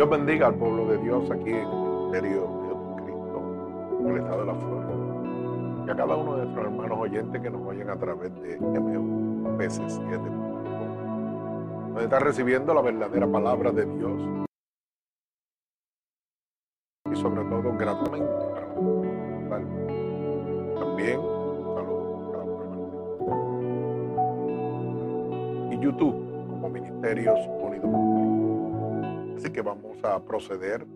[0.00, 3.42] Dios bendiga al pueblo de Dios aquí en el Ministerio de Dios de Cristo,
[4.00, 5.84] en el estado de la Florida.
[5.86, 10.20] Y a cada uno de nuestros hermanos oyentes que nos oyen a través de MUPC7,
[11.88, 14.48] donde está recibiendo la verdadera palabra de Dios.
[30.04, 30.86] A proceder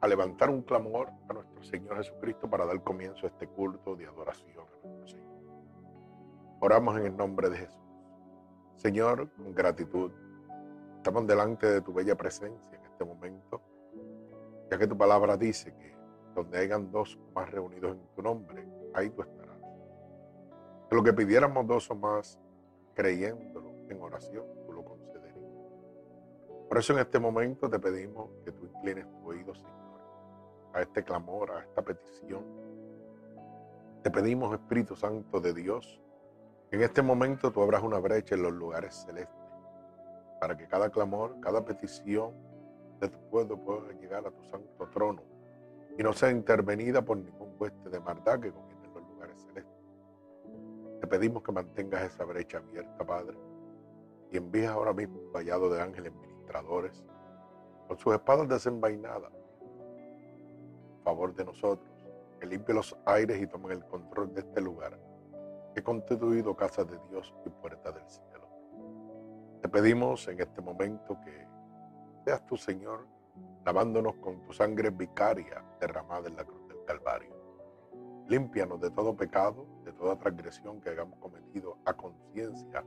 [0.00, 4.06] a levantar un clamor a nuestro Señor Jesucristo para dar comienzo a este culto de
[4.06, 5.28] adoración a nuestro Señor.
[6.60, 7.78] Oramos en el nombre de Jesús.
[8.76, 10.12] Señor, con gratitud,
[10.96, 13.60] estamos delante de tu bella presencia en este momento,
[14.70, 15.96] ya que tu palabra dice que
[16.34, 19.58] donde hayan dos o más reunidos en tu nombre, ahí tú estarás.
[20.88, 22.38] Que lo que pidiéramos dos o más
[22.94, 24.44] creyéndolo en oración,
[26.68, 30.00] por eso en este momento te pedimos que tú inclines tu oído, Señor,
[30.74, 32.44] a este clamor, a esta petición.
[34.02, 36.00] Te pedimos, Espíritu Santo de Dios,
[36.70, 39.34] que en este momento tú abras una brecha en los lugares celestes,
[40.40, 42.34] para que cada clamor, cada petición
[43.00, 45.22] de tu pueblo pueda llegar a tu santo trono
[45.98, 48.54] y no sea intervenida por ningún hueste de maldad que en
[48.94, 49.74] los lugares celestes.
[51.00, 53.36] Te pedimos que mantengas esa brecha abierta, Padre,
[54.30, 56.12] y envíes ahora mismo un vallado de ángeles
[57.86, 59.32] con sus espadas desenvainadas,
[61.00, 61.88] a favor de nosotros,
[62.40, 64.98] que limpie los aires y tome el control de este lugar,
[65.74, 68.48] que he constituido casa de Dios y puerta del cielo.
[69.62, 71.46] Te pedimos en este momento que
[72.24, 73.06] seas tu Señor,
[73.64, 77.36] lavándonos con tu sangre vicaria derramada en la cruz del Calvario.
[78.28, 82.84] Límpianos de todo pecado, de toda transgresión que hayamos cometido a conciencia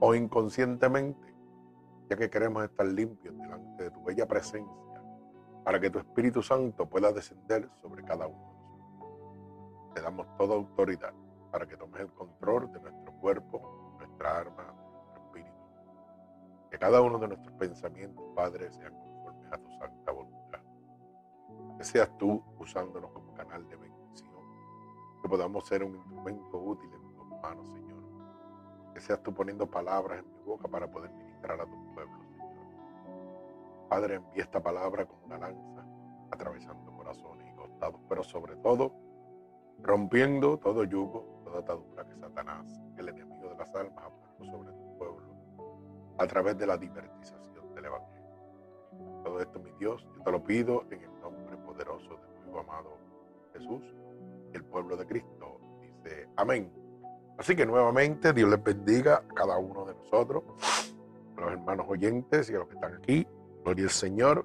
[0.00, 1.31] o inconscientemente
[2.16, 5.02] que queremos estar limpios delante de tu bella presencia,
[5.64, 9.94] para que tu Espíritu Santo pueda descender sobre cada uno de nosotros.
[9.94, 11.12] Te damos toda autoridad
[11.50, 15.56] para que tomes el control de nuestro cuerpo, nuestra arma, nuestro espíritu.
[16.70, 20.60] Que cada uno de nuestros pensamientos, Padre, sean conformes a tu santa voluntad.
[21.76, 24.32] Que seas tú usándonos como canal de bendición.
[25.22, 28.02] Que podamos ser un instrumento útil en tus manos, Señor.
[28.94, 31.10] Que seas tú poniendo palabras en mi boca para poder
[31.42, 33.88] ministrar a tu pueblo, Señor.
[33.88, 35.84] Padre, envía esta palabra con una lanza,
[36.30, 38.92] atravesando corazones y costados, pero sobre todo,
[39.82, 42.66] rompiendo todo yugo, toda atadura que Satanás,
[42.96, 45.34] el enemigo de las almas, ha puesto sobre tu pueblo
[46.18, 49.22] a través de la divertización del Evangelio.
[49.24, 52.60] Todo esto, mi Dios, yo te lo pido en el nombre poderoso de tu Hijo
[52.60, 52.98] amado
[53.52, 53.82] Jesús
[54.52, 55.60] el pueblo de Cristo.
[55.80, 56.70] Dice, amén.
[57.38, 60.44] Así que nuevamente Dios les bendiga a cada uno de nosotros
[61.42, 63.26] los hermanos oyentes y a los que están aquí.
[63.64, 64.44] Gloria al Señor.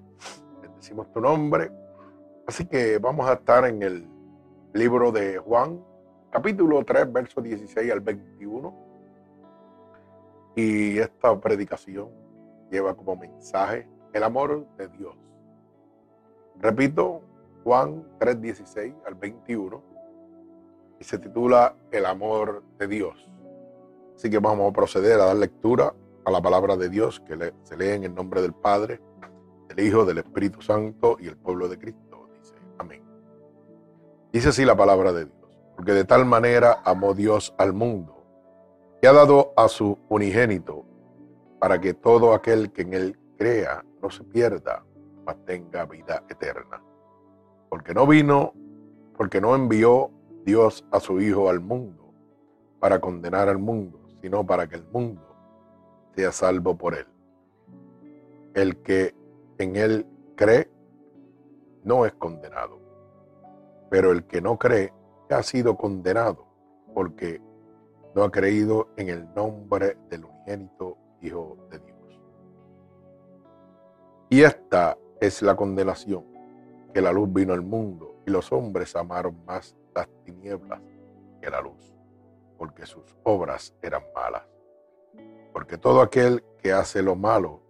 [0.61, 1.71] Bendecimos tu nombre.
[2.45, 4.07] Así que vamos a estar en el
[4.73, 5.83] libro de Juan,
[6.31, 8.73] capítulo 3, versos 16 al 21.
[10.55, 12.09] Y esta predicación
[12.71, 15.15] lleva como mensaje el amor de Dios.
[16.59, 17.21] Repito,
[17.63, 19.83] Juan 3, 16 al 21.
[20.99, 23.29] Y se titula El amor de Dios.
[24.15, 25.93] Así que vamos a proceder a dar lectura
[26.27, 28.99] a la palabra de Dios que se lee en el nombre del Padre,
[29.69, 32.27] del Hijo, del Espíritu Santo y el pueblo de Cristo.
[32.37, 33.01] Dice, amén.
[34.33, 38.25] Dice así la palabra de Dios, porque de tal manera amó Dios al mundo,
[39.01, 40.83] que ha dado a su unigénito,
[41.59, 44.83] para que todo aquel que en él crea no se pierda,
[45.25, 46.83] mas tenga vida eterna.
[47.69, 48.53] Porque no vino,
[49.15, 50.11] porque no envió
[50.43, 52.13] Dios a su Hijo al mundo
[52.81, 55.26] para condenar al mundo, sino para que el mundo
[56.17, 57.05] sea salvo por él.
[58.55, 59.13] El que
[59.59, 60.67] en él cree
[61.83, 62.79] no es condenado,
[63.91, 64.91] pero el que no cree
[65.29, 66.47] ha sido condenado
[66.95, 67.39] porque
[68.15, 72.19] no ha creído en el nombre del unigénito Hijo de Dios.
[74.29, 76.25] Y esta es la condenación,
[76.95, 80.81] que la luz vino al mundo y los hombres amaron más las tinieblas
[81.41, 81.95] que la luz,
[82.57, 84.56] porque sus obras eran malas
[85.57, 87.63] porque todo aquel que hace lo malo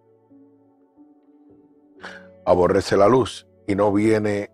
[2.46, 4.52] aborrece la luz y no viene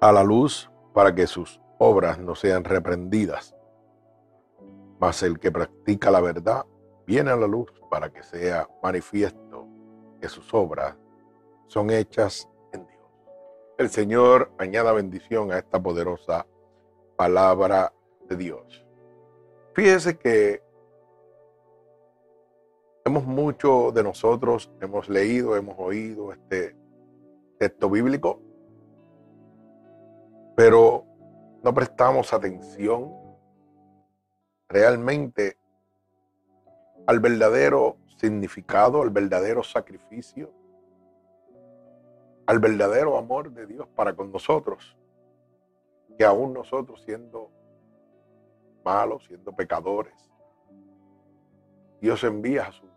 [0.00, 3.54] a la luz para que sus obras no sean reprendidas.
[4.98, 6.64] Mas el que practica la verdad
[7.06, 9.68] viene a la luz para que sea manifiesto
[10.18, 10.96] que sus obras
[11.66, 13.10] son hechas en Dios.
[13.76, 16.46] El Señor añada bendición a esta poderosa
[17.14, 17.92] palabra
[18.26, 18.86] de Dios.
[19.74, 20.64] Fíjese que
[23.06, 26.76] hemos mucho de nosotros, hemos leído, hemos oído este
[27.56, 28.42] texto bíblico,
[30.56, 31.04] pero
[31.62, 33.12] no prestamos atención
[34.68, 35.56] realmente
[37.06, 40.50] al verdadero significado, al verdadero sacrificio,
[42.46, 44.96] al verdadero amor de Dios para con nosotros,
[46.18, 47.52] que aún nosotros siendo
[48.84, 50.14] malos, siendo pecadores,
[52.00, 52.95] Dios envía a su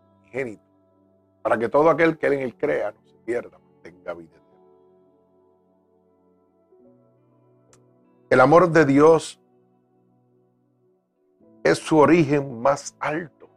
[1.42, 4.50] para que todo aquel que en él crea no se pierda, tenga vida eterna.
[8.30, 9.40] El amor de Dios
[11.64, 13.48] es su origen más alto.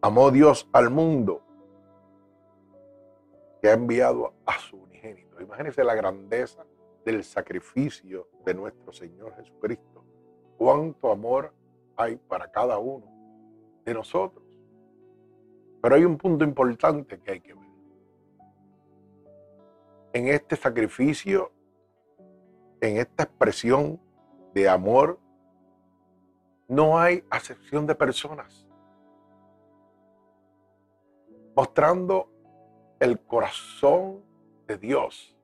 [0.00, 1.42] Amó Dios al mundo
[3.60, 5.40] que ha enviado a su unigénito.
[5.40, 6.64] Imagínense la grandeza
[7.04, 10.04] del sacrificio de nuestro Señor Jesucristo.
[10.56, 11.52] Cuánto amor
[11.96, 13.17] hay para cada uno
[13.88, 14.44] de nosotros.
[15.82, 17.68] Pero hay un punto importante que hay que ver.
[20.12, 21.52] En este sacrificio,
[22.80, 24.00] en esta expresión
[24.54, 25.18] de amor,
[26.66, 28.66] no hay acepción de personas.
[31.56, 32.30] Mostrando
[33.00, 34.22] el corazón
[34.66, 35.34] de Dios.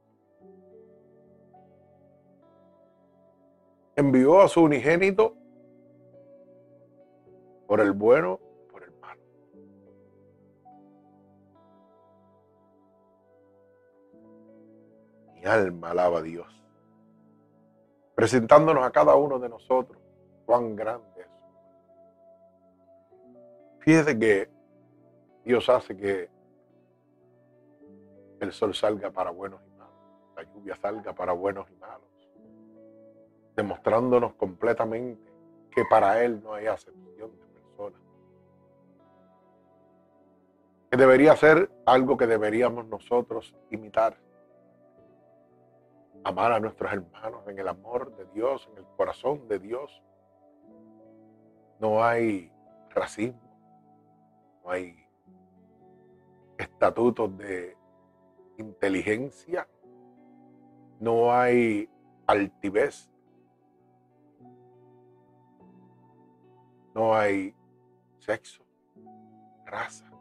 [3.97, 5.37] Envió a su unigénito
[7.67, 8.39] por el bueno,
[8.71, 9.21] por el malo.
[15.35, 16.47] Mi alma alaba a Dios,
[18.15, 20.01] presentándonos a cada uno de nosotros
[20.45, 21.27] cuán grande es.
[23.81, 24.51] Fíjese que
[25.45, 26.31] Dios hace que
[28.41, 29.95] el sol salga para buenos y malos,
[30.37, 32.09] la lluvia salga para buenos y malos,
[33.57, 35.33] demostrándonos completamente
[35.71, 37.44] que para Él no hay acepción
[40.95, 44.17] Que debería ser algo que deberíamos nosotros imitar.
[46.23, 50.05] Amar a nuestros hermanos en el amor de Dios, en el corazón de Dios.
[51.81, 52.49] No hay
[52.91, 53.41] racismo,
[54.63, 55.05] no hay
[56.59, 57.77] estatutos de
[58.59, 59.67] inteligencia,
[61.01, 61.91] no hay
[62.29, 63.11] altivez,
[66.95, 67.53] no hay
[68.21, 68.65] sexo,
[69.67, 70.14] raza,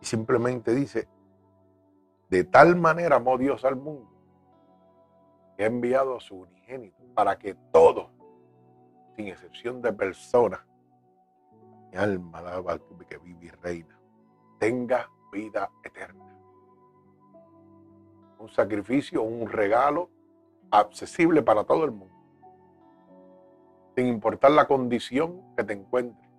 [0.00, 1.08] Y simplemente dice,
[2.28, 4.08] de tal manera amó Dios al mundo
[5.56, 8.08] que ha enviado a su unigénito para que todos,
[9.16, 10.60] sin excepción de personas,
[11.90, 12.78] mi alma alaba
[13.08, 14.00] que vive y reina,
[14.58, 16.24] tenga vida eterna.
[18.38, 20.08] Un sacrificio, un regalo
[20.70, 22.09] accesible para todo el mundo.
[23.96, 26.30] Sin importar la condición que te encuentres.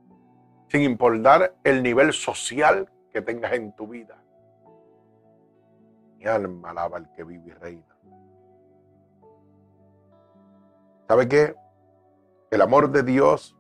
[0.70, 4.22] Sin importar el nivel social que tengas en tu vida.
[6.18, 7.98] Mi alma alaba al que vive y reina.
[11.08, 11.56] ¿Sabe qué?
[12.52, 13.58] El amor de Dios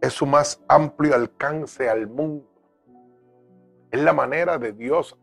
[0.00, 2.46] es su más amplio alcance al mundo.
[3.90, 5.18] Es la manera de Dios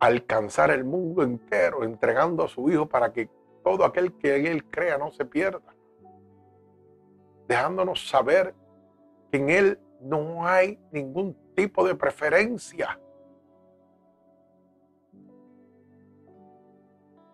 [0.00, 3.30] alcanzar el mundo entero, entregando a su Hijo para que
[3.64, 5.75] todo aquel que en Él crea no se pierda.
[7.46, 8.54] Dejándonos saber
[9.30, 13.00] que en Él no hay ningún tipo de preferencia.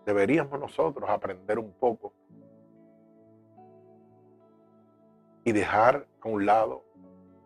[0.04, 2.12] Deberíamos nosotros aprender un poco
[5.44, 6.84] y dejar a un lado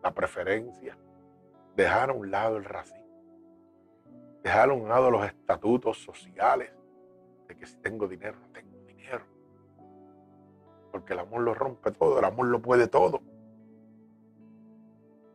[0.03, 0.97] la preferencia,
[1.75, 3.05] dejar a un lado el racismo,
[4.43, 6.71] dejar a un lado los estatutos sociales
[7.47, 8.66] de que si tengo dinero, no tengo.
[10.91, 13.21] Porque el amor lo rompe todo, el amor lo puede todo.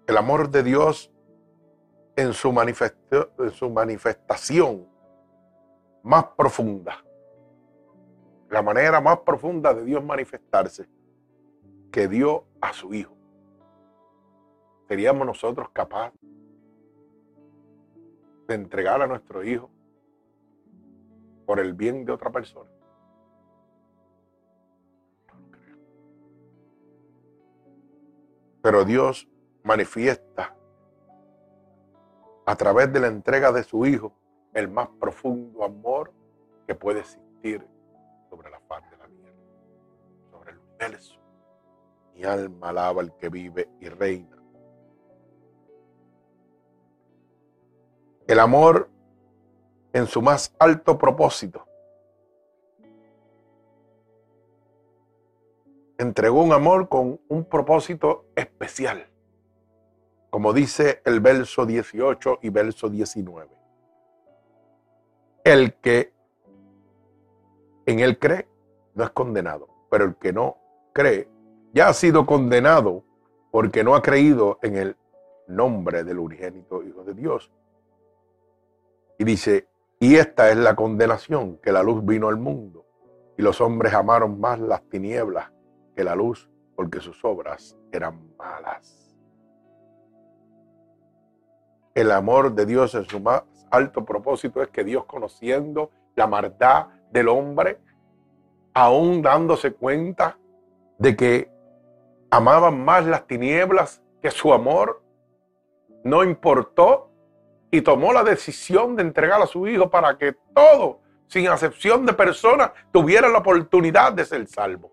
[0.07, 1.13] El amor de Dios
[2.17, 2.53] en su,
[3.71, 4.87] manifestación
[6.03, 7.03] más profunda,
[8.51, 10.89] la manera más profunda de Dios manifestarse,
[11.91, 13.17] que dio a su Hijo.
[14.89, 16.21] ¿Seríamos nosotros capaces
[18.49, 19.71] de entregar a nuestro Hijo
[21.47, 22.71] por el bien de otra persona?
[28.63, 29.29] Pero Dios
[29.65, 30.55] manifiesta
[32.47, 34.13] a través de la entrega de su Hijo
[34.55, 36.13] el más profundo amor
[36.67, 37.67] que puede existir
[38.31, 39.37] sobre la faz de la tierra,
[40.31, 41.21] sobre el universo.
[42.15, 44.37] Mi alma alaba al que vive y reina.
[48.27, 48.89] El amor
[49.93, 51.67] en su más alto propósito
[56.03, 59.09] entregó un amor con un propósito especial,
[60.31, 63.51] como dice el verso 18 y verso 19.
[65.45, 66.13] El que
[67.87, 68.49] en él cree
[68.95, 70.57] no es condenado, pero el que no
[70.93, 71.29] cree
[71.73, 73.05] ya ha sido condenado
[73.51, 74.97] porque no ha creído en el
[75.47, 77.51] nombre del unigénito Hijo de Dios.
[79.19, 79.69] Y dice,
[80.01, 82.87] y esta es la condenación, que la luz vino al mundo,
[83.37, 85.53] y los hombres amaron más las tinieblas
[85.95, 89.17] que la luz, porque sus obras eran malas.
[91.95, 96.89] El amor de Dios en su más alto propósito es que Dios conociendo la maldad
[97.11, 97.79] del hombre,
[98.75, 100.39] aún dándose cuenta
[100.99, 101.51] de que
[102.31, 105.03] amaban más las tinieblas que su amor,
[106.05, 107.11] no importó
[107.71, 112.13] y tomó la decisión de entregar a su hijo para que todo, sin excepción de
[112.13, 114.91] personas, tuviera la oportunidad de ser salvo.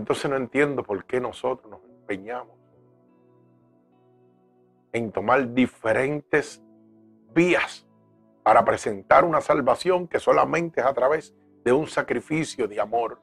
[0.00, 2.56] Entonces no entiendo por qué nosotros nos empeñamos
[4.92, 6.62] en tomar diferentes
[7.34, 7.86] vías
[8.42, 13.20] para presentar una salvación que solamente es a través de un sacrificio de amor.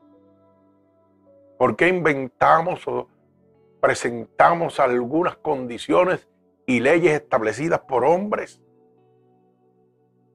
[1.57, 3.07] ¿Por qué inventamos o
[3.81, 6.29] presentamos algunas condiciones
[6.67, 8.61] y leyes establecidas por hombres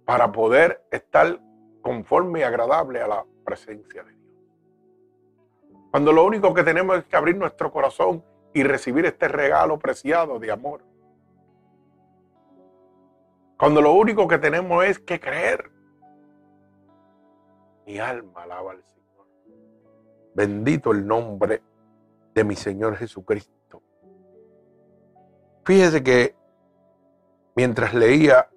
[0.04, 1.40] para poder estar
[1.82, 4.21] conforme y agradable a la presencia de Dios?
[5.92, 10.38] Cuando lo único que tenemos es que abrir nuestro corazón y recibir este regalo preciado
[10.38, 10.82] de amor.
[13.58, 15.70] Cuando lo único que tenemos es que creer.
[17.86, 19.26] Mi alma alaba al Señor.
[20.34, 21.62] Bendito el nombre
[22.34, 23.82] de mi Señor Jesucristo.
[25.66, 26.34] Fíjese que
[27.54, 28.48] mientras leía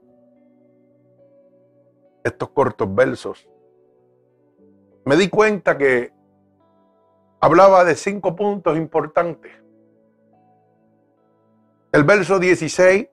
[2.23, 3.45] estos cortos versos,
[5.03, 6.14] me di cuenta que
[7.45, 9.51] hablaba de cinco puntos importantes.
[11.91, 13.07] El verso 16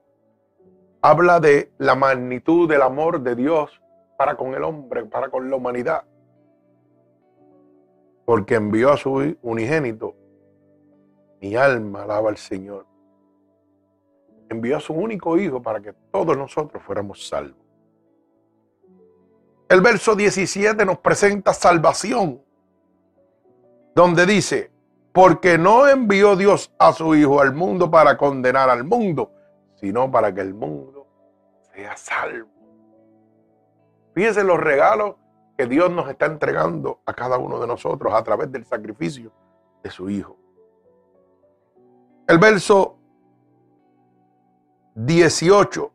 [1.03, 3.79] habla de la magnitud del amor de Dios
[4.17, 6.03] para con el hombre, para con la humanidad.
[8.25, 10.15] Porque envió a su unigénito.
[11.39, 12.87] Mi alma alaba al Señor.
[14.49, 17.63] Envió a su único hijo para que todos nosotros fuéramos salvos.
[19.69, 22.41] El verso 17 nos presenta salvación
[23.95, 24.71] donde dice,
[25.11, 29.31] porque no envió Dios a su Hijo al mundo para condenar al mundo,
[29.75, 31.07] sino para que el mundo
[31.73, 32.49] sea salvo.
[34.13, 35.15] Fíjense los regalos
[35.57, 39.31] que Dios nos está entregando a cada uno de nosotros a través del sacrificio
[39.83, 40.37] de su Hijo.
[42.27, 42.97] El verso
[44.95, 45.91] 18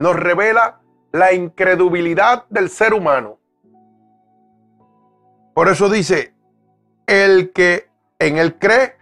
[0.00, 0.80] nos revela
[1.12, 3.38] la incredulidad del ser humano.
[5.54, 6.34] Por eso dice,
[7.08, 7.88] el que
[8.18, 8.96] en él cree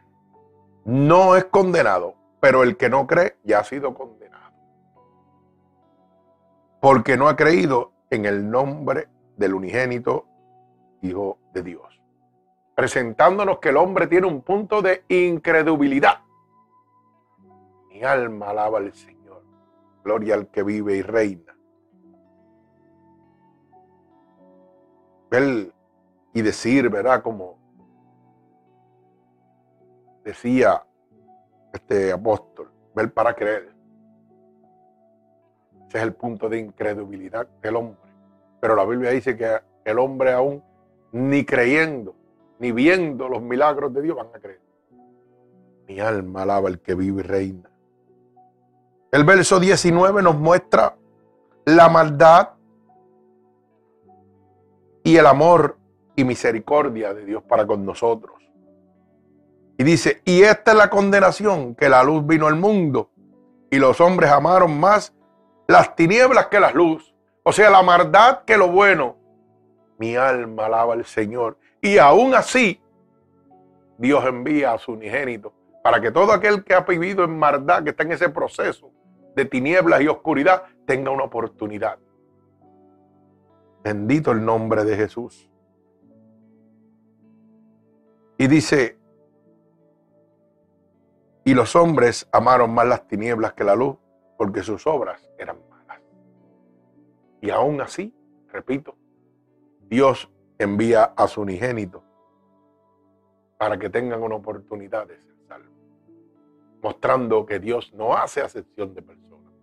[0.85, 4.55] no es condenado, pero el que no cree ya ha sido condenado.
[6.81, 10.27] Porque no ha creído en el nombre del unigénito
[11.03, 12.01] Hijo de Dios.
[12.77, 16.21] Presentándonos que el hombre tiene un punto de incredulidad.
[17.89, 19.43] Mi alma alaba al Señor.
[20.05, 21.57] Gloria al que vive y reina.
[25.29, 25.73] Ver
[26.33, 27.23] y decir, ¿verdad?
[27.23, 27.66] Como
[30.27, 30.83] decía
[31.73, 33.73] este apóstol, ver para creer.
[35.89, 38.11] Ese es el punto de incredulidad del hombre.
[38.61, 40.63] Pero la Biblia dice que el hombre aún
[41.13, 42.17] ni creyendo,
[42.59, 44.61] ni viendo los milagros de Dios van a creer.
[45.87, 47.71] Mi alma alaba el que vive y reina.
[49.13, 50.97] El verso 19 nos muestra
[51.67, 52.49] la maldad
[55.05, 55.79] y el amor
[56.17, 58.46] y misericordia de Dios para con nosotros.
[59.79, 63.11] Y dice, y esta es la condenación, que la luz vino al mundo
[63.71, 65.15] y los hombres amaron más
[65.67, 67.15] las tinieblas que la luz.
[67.43, 69.17] O sea, la maldad que lo bueno.
[69.99, 71.59] Mi alma alaba al Señor.
[71.81, 72.81] Y aún así,
[73.99, 75.53] Dios envía a su unigénito
[75.83, 78.91] para que todo aquel que ha vivido en maldad, que está en ese proceso
[79.35, 81.99] de tinieblas y oscuridad, tenga una oportunidad.
[83.85, 85.49] Bendito el nombre de Jesús.
[88.39, 88.99] Y dice,
[91.47, 93.97] y los hombres amaron más las tinieblas que la luz,
[94.37, 96.03] porque sus obras eran malas.
[97.41, 98.13] Y aún así,
[98.49, 98.97] repito,
[99.83, 102.03] Dios envía a su unigénito
[103.59, 105.71] para que tengan una oportunidad de ser salvos,
[106.83, 109.55] mostrando que Dios no hace acepción de personas,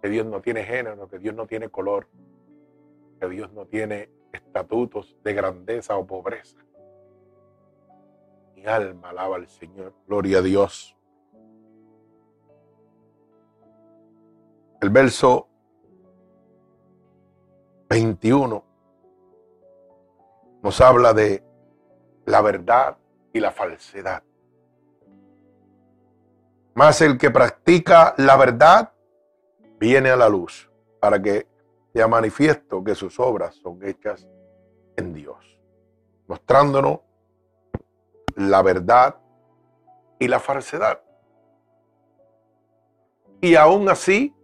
[0.00, 2.06] que Dios no tiene género, que Dios no tiene color,
[3.20, 6.64] que Dios no tiene estatutos de grandeza o pobreza.
[8.66, 9.94] Alma alaba al Señor.
[10.06, 10.96] Gloria a Dios.
[14.80, 15.48] El verso
[17.88, 18.64] 21
[20.62, 21.42] nos habla de
[22.26, 22.96] la verdad
[23.32, 24.22] y la falsedad.
[26.74, 28.92] Mas el que practica la verdad
[29.78, 31.46] viene a la luz para que
[31.92, 34.26] sea manifiesto que sus obras son hechas
[34.96, 35.60] en Dios,
[36.26, 37.00] mostrándonos
[38.36, 39.16] la verdad
[40.18, 41.00] y la falsedad.
[43.40, 44.34] Y aún así,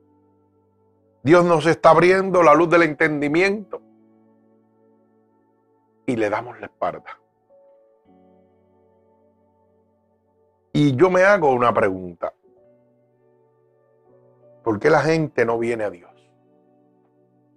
[1.23, 3.81] Dios nos está abriendo la luz del entendimiento
[6.07, 7.19] y le damos la espalda.
[10.73, 12.33] Y yo me hago una pregunta.
[14.63, 16.11] ¿Por qué la gente no viene a Dios?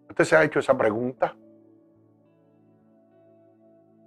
[0.10, 1.36] ¿Usted se ha hecho esa pregunta?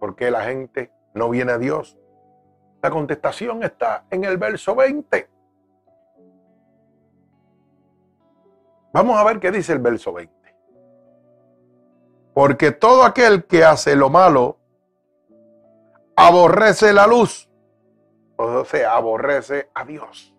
[0.01, 1.99] ¿Por qué la gente no viene a Dios?
[2.83, 5.29] La contestación está en el verso 20.
[8.93, 10.35] Vamos a ver qué dice el verso 20.
[12.35, 14.59] Porque todo aquel que hace lo malo
[16.17, 17.47] aborrece la luz
[18.37, 20.35] o sea, aborrece a Dios.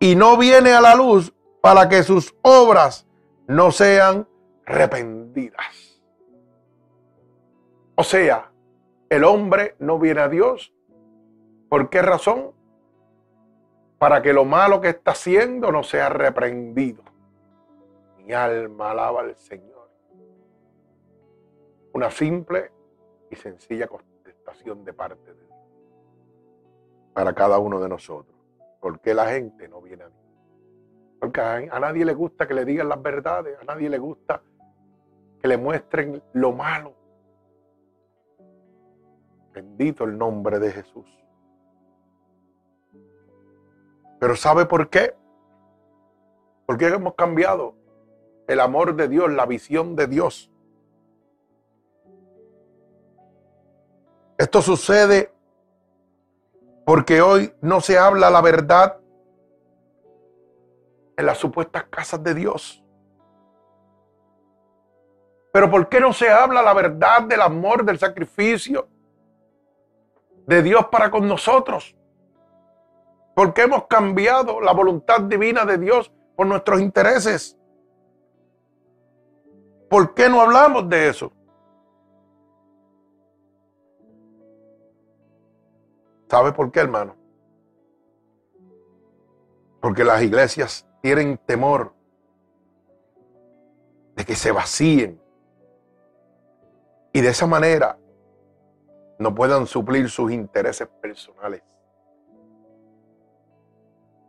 [0.00, 3.06] Y no viene a la luz para que sus obras
[3.46, 4.26] no sean
[4.66, 6.00] arrepentidas.
[7.96, 8.50] O sea,
[9.10, 10.74] el hombre no viene a Dios.
[11.68, 12.52] ¿Por qué razón?
[13.98, 17.02] Para que lo malo que está haciendo no sea reprendido.
[18.18, 19.90] Mi alma alaba al Señor.
[21.92, 22.70] Una simple
[23.30, 25.48] y sencilla contestación de parte de Dios
[27.18, 28.36] para cada uno de nosotros.
[28.80, 30.22] ¿Por qué la gente no viene a Dios?
[31.18, 34.40] Porque a, nadie le gusta que le digan las verdades, a nadie le gusta
[35.40, 36.94] que le muestren lo malo.
[39.58, 41.04] Bendito el nombre de Jesús.
[44.20, 45.16] Pero ¿sabe por qué?
[46.64, 47.74] Porque hemos cambiado
[48.46, 50.48] el amor de Dios, la visión de Dios.
[54.38, 55.32] Esto sucede
[56.86, 59.00] porque hoy no se habla la verdad
[61.16, 62.84] en las supuestas casas de Dios.
[65.52, 68.88] Pero ¿por qué no se habla la verdad del amor, del sacrificio
[70.48, 71.94] de Dios para con nosotros?
[73.34, 77.56] Porque hemos cambiado la voluntad divina de Dios por nuestros intereses.
[79.90, 81.30] ¿Por qué no hablamos de eso?
[86.28, 87.14] ¿Sabe por qué, hermano?
[89.80, 91.92] Porque las iglesias tienen temor
[94.16, 95.20] de que se vacíen
[97.12, 97.98] y de esa manera
[99.18, 101.62] no puedan suplir sus intereses personales.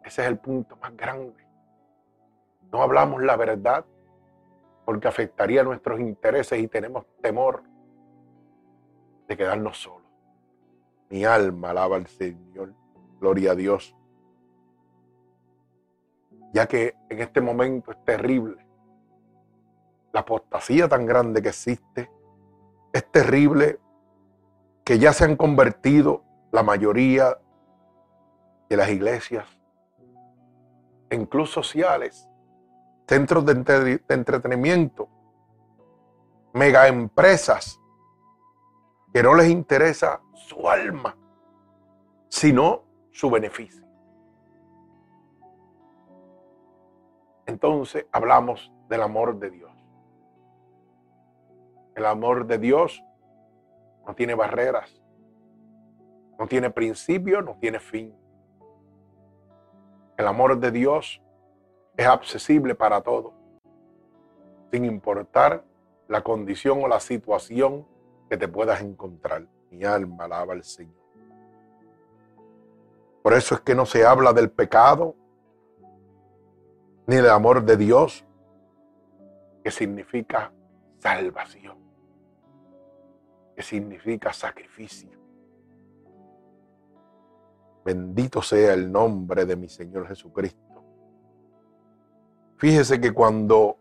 [0.04, 1.47] Ese es el punto más grande.
[2.71, 3.86] No hablamos la verdad
[4.86, 7.63] porque afectaría nuestros intereses y tenemos temor
[9.28, 10.10] de quedarnos solos.
[11.10, 12.73] Mi alma alaba al Señor.
[13.19, 13.95] Gloria a Dios.
[16.54, 18.65] Ya que en este momento es terrible.
[20.12, 22.10] La apostasía tan grande que existe.
[22.91, 23.80] Es terrible
[24.89, 27.38] que ya se han convertido la mayoría
[28.67, 29.45] de las iglesias
[31.12, 32.28] en clubes sociales,
[33.08, 35.08] centros de, de entretenimiento,
[36.54, 37.80] mega empresas
[39.13, 41.15] que no les interesa su alma,
[42.28, 43.86] sino su beneficio.
[47.45, 49.71] Entonces hablamos del amor de Dios.
[51.93, 53.04] El amor de Dios
[54.05, 55.01] no tiene barreras,
[56.38, 58.15] no tiene principio, no tiene fin.
[60.17, 61.21] El amor de Dios
[61.95, 63.33] es accesible para todos,
[64.71, 65.63] sin importar
[66.07, 67.85] la condición o la situación
[68.29, 69.47] que te puedas encontrar.
[69.71, 70.99] Mi alma alaba al Señor.
[73.21, 75.15] Por eso es que no se habla del pecado
[77.05, 78.25] ni del amor de Dios,
[79.63, 80.51] que significa
[80.99, 81.77] salvación,
[83.60, 85.10] que significa sacrificio.
[87.84, 90.82] Bendito sea el nombre de mi Señor Jesucristo.
[92.56, 93.78] Fíjese que cuando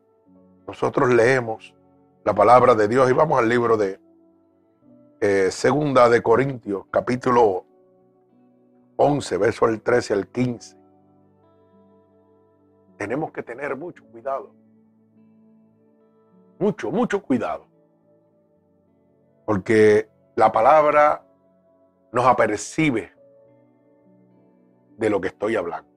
[0.67, 1.77] nosotros leemos
[2.25, 4.01] la palabra de Dios y vamos al libro de
[5.21, 7.64] eh, segunda de Corintios, capítulo
[8.97, 10.77] 11, verso del 13 al 15.
[12.97, 14.53] Tenemos que tener mucho cuidado.
[16.59, 17.67] Mucho, mucho cuidado.
[19.48, 21.24] Porque la palabra
[22.12, 23.14] nos apercibe
[24.98, 25.90] de lo que estoy hablando.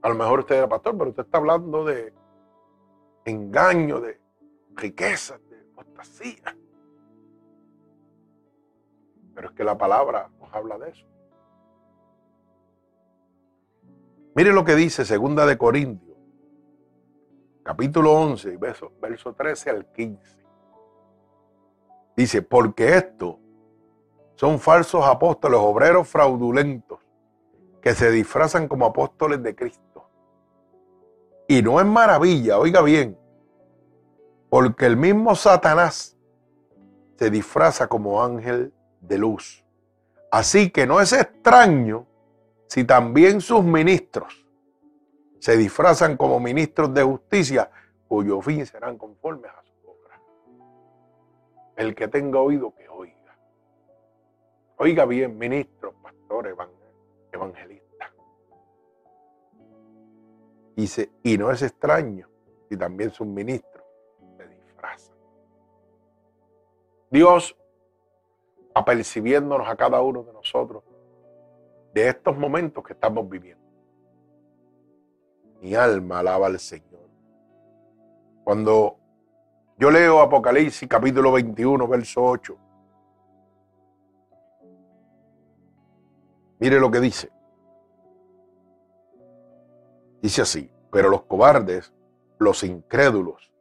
[0.00, 2.14] A lo mejor usted era pastor, pero usted está hablando de
[3.26, 4.18] engaño, de
[4.74, 6.56] riqueza, de apostasía.
[9.34, 11.06] Pero es que la palabra nos habla de eso.
[14.34, 16.16] Mire lo que dice Segunda de Corintios,
[17.62, 20.41] capítulo 11, verso, verso 13 al 15.
[22.22, 23.40] Dice, porque esto
[24.36, 27.00] son falsos apóstoles, obreros fraudulentos,
[27.80, 30.08] que se disfrazan como apóstoles de Cristo.
[31.48, 33.18] Y no es maravilla, oiga bien,
[34.50, 36.16] porque el mismo Satanás
[37.16, 39.64] se disfraza como ángel de luz.
[40.30, 42.06] Así que no es extraño
[42.68, 44.46] si también sus ministros
[45.40, 47.68] se disfrazan como ministros de justicia,
[48.06, 49.71] cuyo fin serán conformes a su.
[51.82, 53.36] El que tenga oído, que oiga.
[54.76, 56.54] Oiga bien, ministros, pastores,
[57.32, 58.12] evangelistas.
[60.76, 62.28] Dice, y no es extraño
[62.68, 63.84] si también sus ministros
[64.36, 65.16] se disfrazan.
[67.10, 67.56] Dios
[68.72, 70.84] apercibiéndonos a cada uno de nosotros
[71.92, 73.66] de estos momentos que estamos viviendo.
[75.60, 77.08] Mi alma alaba al Señor.
[78.44, 79.01] Cuando
[79.82, 82.56] yo leo Apocalipsis capítulo 21, verso 8,
[86.60, 87.32] mire lo que dice.
[90.20, 91.92] Dice así, pero los cobardes,
[92.38, 93.52] los incrédulos,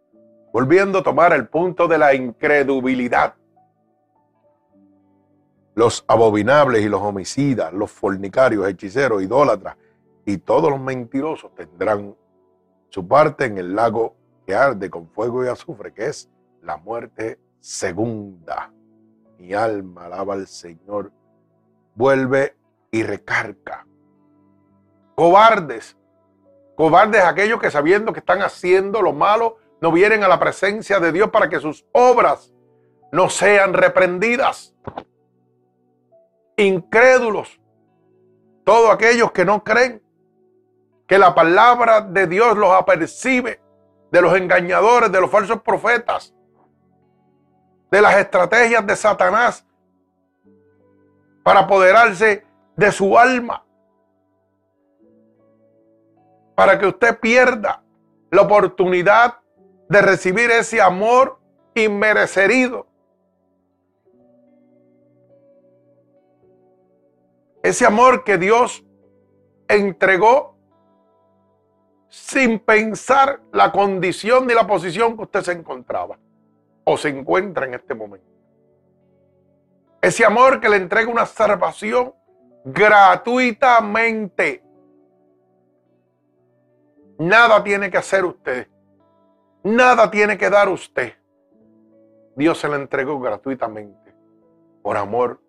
[0.53, 3.33] volviendo a tomar el punto de la incredulidad,
[5.73, 9.75] los abominables y los homicidas, los fornicarios, hechiceros, idólatras
[10.23, 12.15] y todos los mentirosos tendrán
[12.89, 16.29] su parte en el lago que arde con fuego y azufre, que es
[16.61, 18.71] la muerte segunda.
[19.37, 21.11] Mi alma alaba al Señor.
[21.95, 22.55] Vuelve
[22.91, 23.85] y recarga.
[25.15, 25.97] Cobardes,
[26.75, 31.11] cobardes aquellos que sabiendo que están haciendo lo malo, no vienen a la presencia de
[31.11, 32.53] Dios para que sus obras
[33.11, 34.73] no sean reprendidas
[36.61, 37.59] incrédulos,
[38.63, 40.01] todos aquellos que no creen
[41.07, 43.59] que la palabra de Dios los apercibe
[44.11, 46.33] de los engañadores, de los falsos profetas,
[47.89, 49.65] de las estrategias de Satanás
[51.43, 52.45] para apoderarse
[52.75, 53.65] de su alma,
[56.55, 57.83] para que usted pierda
[58.29, 59.39] la oportunidad
[59.89, 61.39] de recibir ese amor
[61.73, 62.87] inmerecido.
[67.63, 68.83] Ese amor que Dios
[69.67, 70.50] entregó
[72.11, 76.19] sin pensar la condición ni la posición que usted se encontraba
[76.83, 78.27] o se encuentra en este momento.
[80.01, 82.13] Ese amor que le entrega una salvación
[82.65, 84.61] gratuitamente.
[87.17, 88.67] Nada tiene que hacer usted.
[89.63, 91.13] Nada tiene que dar usted.
[92.35, 94.13] Dios se le entregó gratuitamente
[94.81, 95.39] por amor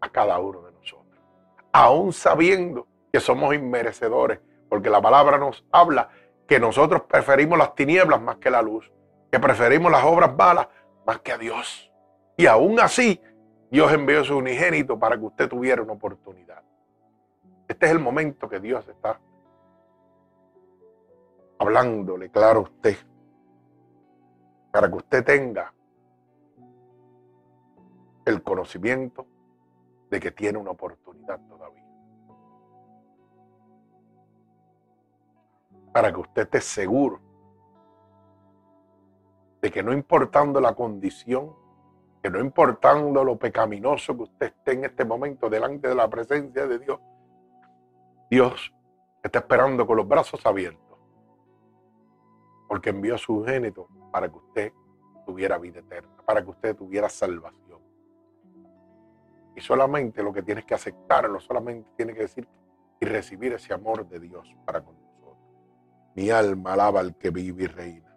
[0.00, 1.20] a cada uno de nosotros,
[1.70, 4.40] aún sabiendo que somos inmerecedores,
[4.72, 6.08] porque la palabra nos habla
[6.48, 8.90] que nosotros preferimos las tinieblas más que la luz,
[9.30, 10.66] que preferimos las obras malas
[11.04, 11.92] más que a Dios.
[12.38, 13.20] Y aún así,
[13.70, 16.62] Dios envió su unigénito para que usted tuviera una oportunidad.
[17.68, 19.20] Este es el momento que Dios está
[21.58, 22.96] hablándole claro a usted,
[24.72, 25.74] para que usted tenga
[28.24, 29.26] el conocimiento
[30.08, 31.81] de que tiene una oportunidad todavía.
[35.92, 37.20] Para que usted esté seguro
[39.60, 41.54] de que no importando la condición,
[42.22, 46.66] que no importando lo pecaminoso que usted esté en este momento delante de la presencia
[46.66, 46.98] de Dios,
[48.28, 48.74] Dios
[49.22, 50.98] está esperando con los brazos abiertos,
[52.68, 54.72] porque envió a su génito para que usted
[55.24, 57.80] tuviera vida eterna, para que usted tuviera salvación.
[59.54, 62.48] Y solamente lo que tienes que aceptarlo, solamente tienes que decir
[63.00, 65.01] y recibir ese amor de Dios para con nosotros.
[66.14, 68.14] Mi alma alaba al que vive y reina.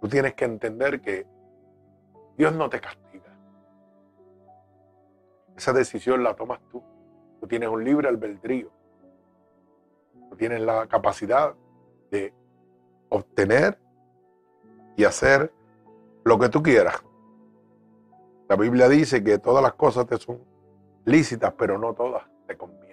[0.00, 1.26] Tú tienes que entender que
[2.36, 3.32] Dios no te castiga.
[5.56, 6.82] Esa decisión la tomas tú.
[7.40, 8.70] Tú tienes un libre albedrío.
[10.28, 11.54] Tú tienes la capacidad
[12.10, 12.34] de
[13.08, 13.78] obtener
[14.96, 15.52] y hacer
[16.24, 17.02] lo que tú quieras.
[18.48, 20.40] La Biblia dice que todas las cosas te son
[21.04, 22.83] lícitas, pero no todas te convienen.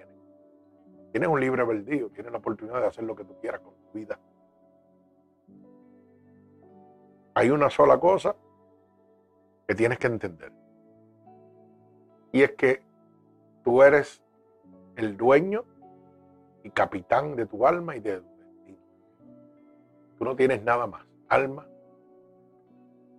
[1.12, 3.98] Tienes un libre albedrío, tienes la oportunidad de hacer lo que tú quieras con tu
[3.98, 4.18] vida.
[7.34, 8.34] Hay una sola cosa
[9.68, 10.52] que tienes que entender.
[12.32, 12.82] Y es que
[13.62, 14.22] tú eres
[14.96, 15.64] el dueño
[16.62, 18.78] y capitán de tu alma y de tu destino.
[20.16, 21.66] Tú no tienes nada más, alma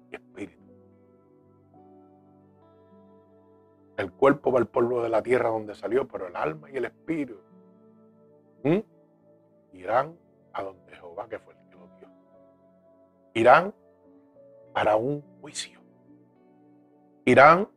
[0.10, 0.64] y espíritu.
[3.98, 6.86] El cuerpo va al polvo de la tierra donde salió, pero el alma y el
[6.86, 7.53] espíritu
[9.74, 10.18] irán
[10.54, 12.08] a donde Jehová, que fue el que lo dio.
[13.34, 13.74] Irán
[14.74, 15.80] para un juicio.
[17.26, 17.68] Irán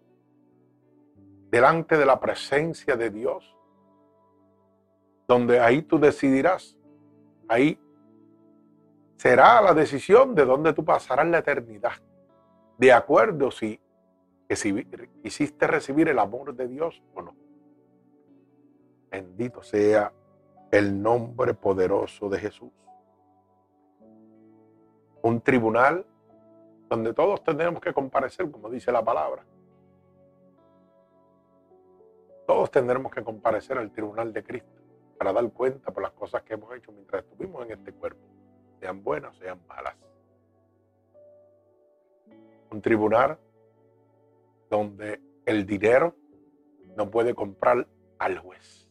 [1.50, 3.56] delante de la presencia de Dios,
[5.26, 6.76] donde ahí tú decidirás.
[7.48, 7.80] Ahí
[9.16, 11.92] será la decisión de dónde tú pasarás la eternidad.
[12.78, 13.80] De acuerdo si,
[14.50, 14.84] si
[15.22, 17.34] quisiste recibir el amor de Dios o no.
[19.10, 20.12] Bendito sea
[20.70, 22.72] el nombre poderoso de Jesús.
[25.22, 26.06] Un tribunal
[26.88, 29.44] donde todos tendremos que comparecer, como dice la palabra.
[32.46, 34.80] Todos tendremos que comparecer al tribunal de Cristo
[35.18, 38.20] para dar cuenta por las cosas que hemos hecho mientras estuvimos en este cuerpo,
[38.78, 39.96] sean buenas o sean malas.
[42.70, 43.38] Un tribunal
[44.70, 46.14] donde el dinero
[46.96, 47.86] no puede comprar
[48.18, 48.85] al juez.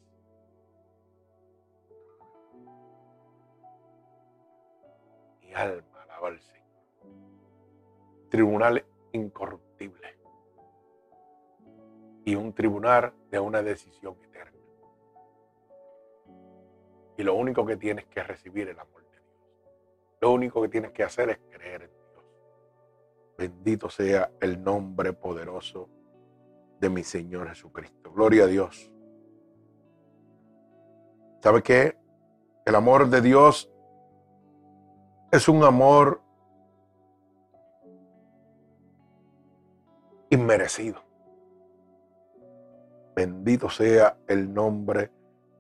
[5.56, 6.66] Alma alaba al Señor.
[8.30, 10.16] Tribunal incorruptible
[12.26, 14.60] y un tribunal de una decisión eterna.
[17.18, 19.36] Y lo único que tienes que recibir el amor de Dios.
[20.22, 22.26] Lo único que tienes que hacer es creer en Dios.
[23.38, 25.88] Bendito sea el nombre poderoso
[26.80, 28.12] de mi Señor Jesucristo.
[28.12, 28.92] Gloria a Dios.
[31.42, 31.96] ¿Sabe qué?
[32.66, 33.72] El amor de Dios
[35.36, 36.22] es un amor
[40.30, 41.04] inmerecido.
[43.14, 45.12] Bendito sea el nombre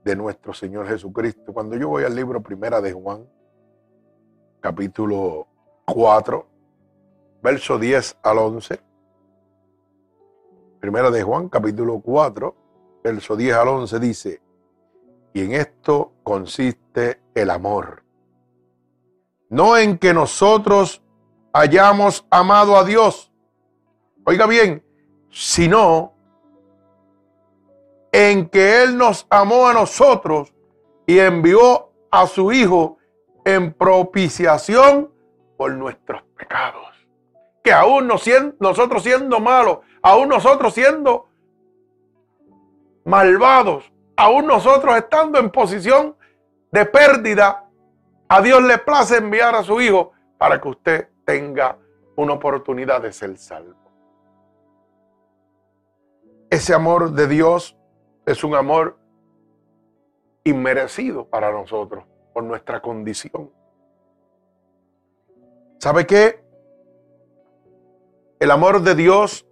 [0.04, 1.54] de nuestro Señor Jesucristo.
[1.54, 3.28] Cuando yo voy al libro Primera de Juan,
[4.62, 5.48] capítulo
[5.86, 6.48] 4,
[7.44, 8.80] verso 10 al 11.
[10.80, 12.56] Primera de Juan, capítulo 4,
[13.04, 14.42] verso 10 al 11 dice,
[15.34, 18.05] y en esto consiste el amor.
[19.56, 21.02] No en que nosotros
[21.54, 23.32] hayamos amado a Dios,
[24.26, 24.84] oiga bien,
[25.32, 26.13] sino
[28.12, 30.54] en que Él nos amó a nosotros
[31.08, 32.98] y envió a su Hijo
[33.46, 35.10] en propiciación
[35.56, 36.89] por nuestros pecados.
[37.63, 38.10] Que aún
[38.60, 41.30] nosotros siendo malos, aún nosotros siendo
[43.06, 46.18] malvados, aún nosotros estando en posición
[46.74, 47.64] de pérdida,
[48.28, 51.78] a Dios le place enviar a su Hijo para que usted tenga
[52.16, 53.76] una oportunidad de ser salvo.
[56.50, 57.78] Ese amor de Dios
[58.26, 58.98] es un amor
[60.44, 63.52] inmerecido para nosotros por nuestra condición.
[65.80, 66.44] ¿Sabe qué?
[68.40, 69.46] El amor de Dios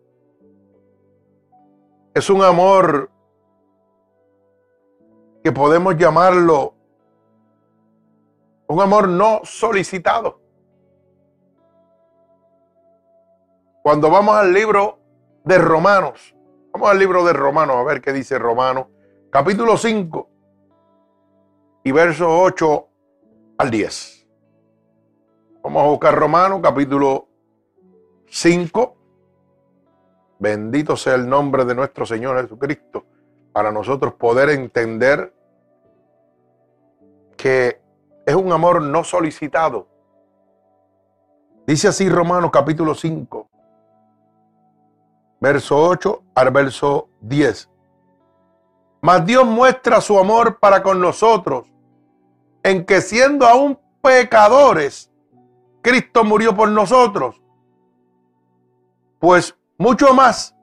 [2.14, 3.10] es un amor
[5.44, 6.76] que podemos llamarlo
[8.68, 10.40] un amor no solicitado.
[13.82, 15.00] Cuando vamos al libro
[15.44, 16.34] de Romanos,
[16.74, 18.88] Vamos al libro de Romanos a ver qué dice Romanos,
[19.30, 20.28] capítulo 5
[21.84, 22.88] y versos 8
[23.60, 24.28] al 10.
[25.62, 27.28] Vamos a buscar Romanos, capítulo
[28.26, 28.98] 5.
[30.40, 33.06] Bendito sea el nombre de nuestro Señor Jesucristo
[33.52, 35.32] para nosotros poder entender
[37.38, 37.83] que
[38.26, 39.88] es un amor no solicitado.
[41.66, 43.50] Dice así Romanos capítulo 5,
[45.40, 47.70] verso 8 al verso 10.
[49.02, 51.68] Mas Dios muestra su amor para con nosotros
[52.64, 55.12] en que siendo aún pecadores,
[55.82, 57.42] Cristo murió por nosotros.
[59.20, 60.56] Pues mucho más,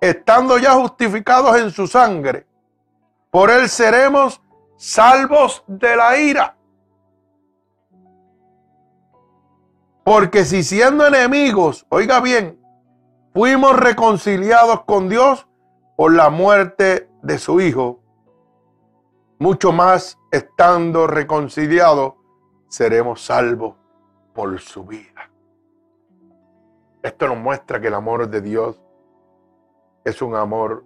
[0.00, 2.46] estando ya justificados en su sangre,
[3.30, 4.40] por él seremos
[4.76, 6.53] salvos de la ira.
[10.04, 12.60] Porque si siendo enemigos, oiga bien,
[13.32, 15.48] fuimos reconciliados con Dios
[15.96, 18.00] por la muerte de su Hijo.
[19.38, 22.14] Mucho más estando reconciliados,
[22.68, 23.76] seremos salvos
[24.34, 25.30] por su vida.
[27.02, 28.80] Esto nos muestra que el amor de Dios
[30.04, 30.84] es un amor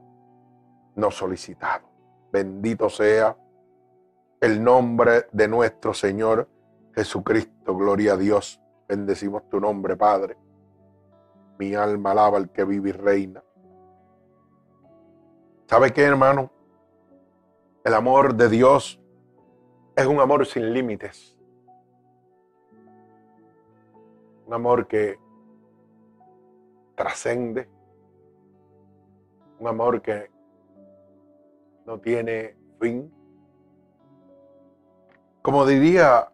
[0.94, 1.88] no solicitado.
[2.33, 3.37] Bendito sea
[4.40, 6.48] el nombre de nuestro Señor
[6.94, 7.76] Jesucristo.
[7.76, 8.61] Gloria a Dios.
[8.88, 10.37] Bendecimos tu nombre, Padre.
[11.59, 13.42] Mi alma alaba al que vive y reina.
[15.66, 16.51] ¿Sabe qué, hermano?
[17.85, 18.98] El amor de Dios
[19.94, 21.37] es un amor sin límites.
[24.46, 25.18] Un amor que
[26.94, 27.68] trascende.
[29.59, 30.31] Un amor que
[31.85, 33.12] no tiene fin.
[35.42, 36.33] Como diría,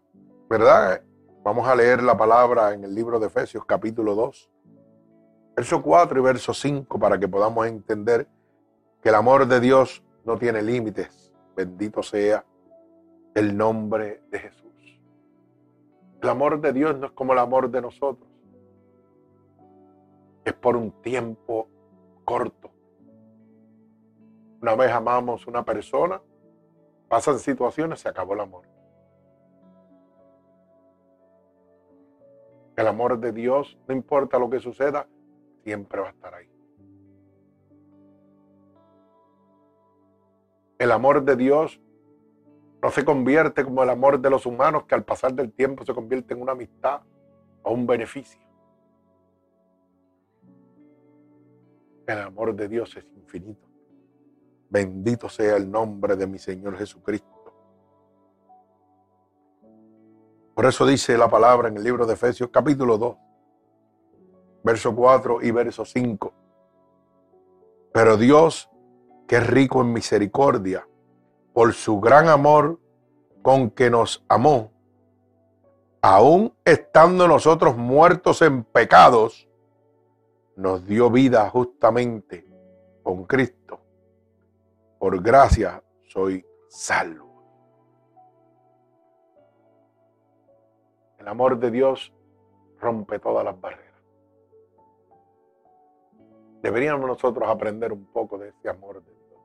[0.49, 1.03] ¿verdad?
[1.45, 4.51] Vamos a leer la palabra en el libro de Efesios capítulo 2,
[5.55, 8.27] verso 4 y verso 5 para que podamos entender
[9.03, 11.35] que el amor de Dios no tiene límites.
[11.55, 12.47] Bendito sea
[13.35, 14.99] el nombre de Jesús.
[16.23, 18.27] El amor de Dios no es como el amor de nosotros.
[20.47, 21.69] Es por un tiempo
[22.25, 22.71] corto.
[24.63, 26.23] Una vez amamos una persona,
[27.07, 28.74] pasan situaciones, se acabó el amor.
[32.77, 35.07] El amor de Dios, no importa lo que suceda,
[35.63, 36.49] siempre va a estar ahí.
[40.79, 41.81] El amor de Dios
[42.83, 45.95] no se convierte como el amor de los humanos que al pasar del tiempo se
[45.95, 47.01] convierte en una amistad
[47.63, 48.43] o un beneficio.
[52.07, 53.67] El amor de Dios es infinito.
[54.69, 57.34] Bendito sea el nombre de mi Señor Jesucristo.
[60.55, 63.17] Por eso dice la palabra en el libro de Efesios capítulo 2,
[64.63, 66.33] verso 4 y verso 5.
[67.93, 68.71] Pero Dios,
[69.27, 70.87] que es rico en misericordia,
[71.53, 72.79] por su gran amor
[73.43, 74.71] con que nos amó,
[76.01, 79.49] aún estando nosotros muertos en pecados,
[80.55, 82.47] nos dio vida justamente
[83.03, 83.81] con Cristo.
[85.01, 87.24] Por gracia soy salvo.
[91.25, 92.13] El amor de Dios
[92.79, 93.95] rompe todas las barreras.
[96.61, 99.41] Deberíamos nosotros aprender un poco de ese amor de Dios.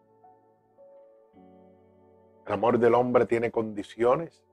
[2.48, 4.44] El amor del hombre tiene condiciones.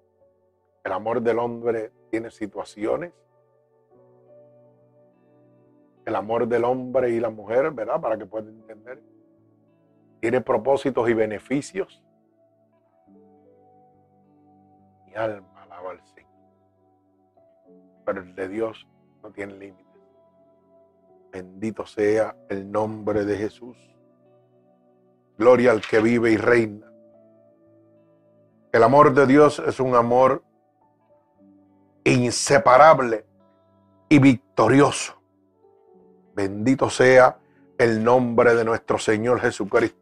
[0.85, 3.12] El amor del hombre tiene situaciones.
[6.05, 8.01] El amor del hombre y la mujer, ¿verdad?
[8.01, 9.03] Para que puedan entender.
[10.21, 12.01] Tiene propósitos y beneficios.
[15.07, 16.16] Mi alma alaba al Señor
[18.07, 18.87] pero el de Dios
[19.23, 19.85] no tiene límites.
[21.33, 23.77] Bendito sea el nombre de Jesús.
[25.37, 26.87] Gloria al que vive y reina.
[28.73, 30.42] El amor de Dios es un amor
[32.05, 33.27] inseparable
[34.09, 35.21] y victorioso.
[36.35, 37.38] Bendito sea
[37.77, 39.99] el nombre de nuestro Señor Jesucristo.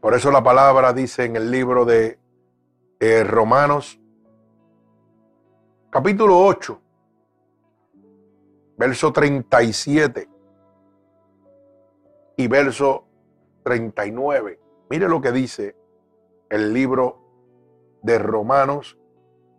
[0.00, 2.18] Por eso la palabra dice en el libro de
[2.98, 4.00] eh, Romanos
[5.90, 6.80] capítulo 8,
[8.78, 10.28] verso 37
[12.36, 13.04] y verso
[13.64, 14.60] 39.
[14.88, 15.76] Mire lo que dice
[16.48, 17.18] el libro
[18.02, 18.96] de Romanos,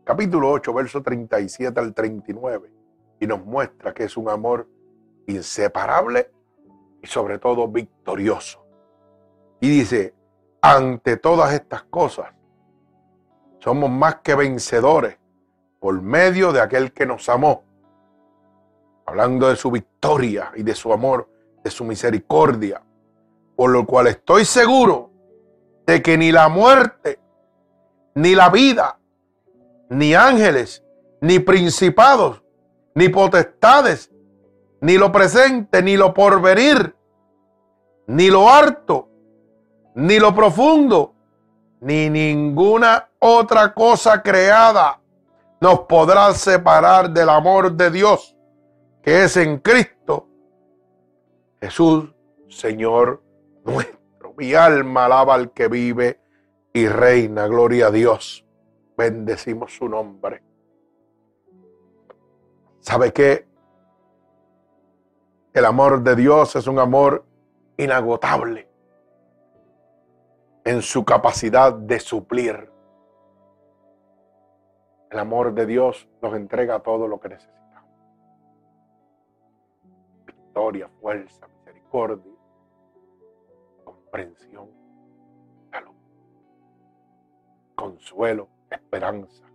[0.05, 2.71] capítulo 8, verso 37 al 39,
[3.19, 4.69] y nos muestra que es un amor
[5.27, 6.31] inseparable
[7.01, 8.65] y sobre todo victorioso.
[9.59, 10.15] Y dice,
[10.61, 12.33] ante todas estas cosas,
[13.59, 15.20] somos más que vencedores
[15.81, 17.63] por medio de aquel que nos amó.
[19.07, 21.27] Hablando de su victoria y de su amor,
[21.63, 22.83] de su misericordia.
[23.55, 25.09] Por lo cual estoy seguro
[25.87, 27.19] de que ni la muerte,
[28.13, 28.99] ni la vida,
[29.89, 30.83] ni ángeles,
[31.19, 32.43] ni principados,
[32.93, 34.11] ni potestades,
[34.81, 36.95] ni lo presente, ni lo porvenir,
[38.05, 39.09] ni lo harto,
[39.95, 41.15] ni lo profundo,
[41.79, 45.00] ni ninguna otra cosa creada
[45.61, 48.35] nos podrá separar del amor de Dios
[49.01, 50.27] que es en Cristo
[51.61, 52.11] Jesús,
[52.49, 53.21] Señor
[53.63, 54.33] nuestro.
[54.35, 56.19] Mi alma alaba al que vive
[56.73, 57.45] y reina.
[57.47, 58.43] Gloria a Dios.
[58.97, 60.41] Bendecimos su nombre.
[62.79, 63.47] ¿Sabe qué?
[65.53, 67.25] El amor de Dios es un amor
[67.77, 68.67] inagotable
[70.63, 72.70] en su capacidad de suplir
[75.11, 77.91] el amor de Dios nos entrega todo lo que necesitamos.
[80.25, 82.31] Victoria, fuerza, misericordia,
[83.83, 84.69] comprensión,
[85.69, 85.95] salud,
[87.75, 89.45] consuelo, esperanza.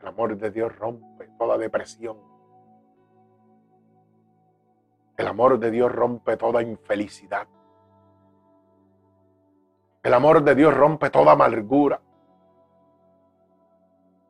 [0.00, 2.18] El amor de Dios rompe toda depresión.
[5.16, 7.46] El amor de Dios rompe toda infelicidad.
[10.02, 12.00] El amor de Dios rompe toda amargura.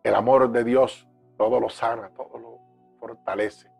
[0.02, 2.58] El amor de Dios todo lo sana, todo lo
[2.98, 3.70] fortalece.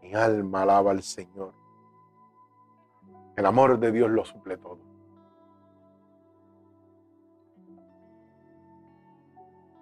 [0.00, 1.52] Mi alma alaba al Señor.
[3.36, 4.78] El amor de Dios lo suple todo.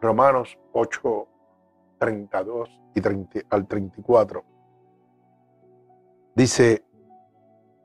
[0.00, 1.28] Romanos 8,
[1.98, 4.44] 32 y 30, al 34.
[6.34, 6.84] Dice,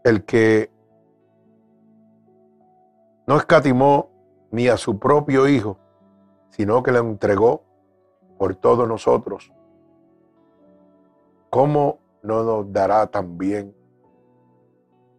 [0.03, 0.71] el que
[3.27, 4.09] no escatimó
[4.49, 5.77] ni a su propio Hijo,
[6.57, 7.63] sino que le entregó
[8.39, 9.53] por todos nosotros,
[11.51, 13.75] ¿cómo no nos dará también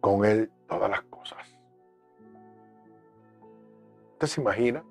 [0.01, 1.39] con Él todas las cosas?
[4.13, 4.83] ¿Usted se imagina?